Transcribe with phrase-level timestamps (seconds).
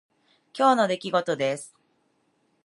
[0.57, 1.75] 今日の出来事です。